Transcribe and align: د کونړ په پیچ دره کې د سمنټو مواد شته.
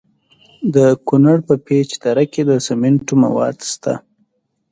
د 0.75 0.77
کونړ 1.07 1.37
په 1.47 1.55
پیچ 1.65 1.89
دره 2.03 2.23
کې 2.33 2.41
د 2.49 2.51
سمنټو 2.67 3.13
مواد 3.23 3.57
شته. 3.71 3.93